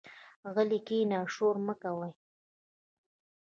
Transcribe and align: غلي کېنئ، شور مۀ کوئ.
غلي 0.53 0.79
کېنئ، 0.87 1.21
شور 1.33 1.55
مۀ 1.65 1.73
کوئ. 1.81 2.11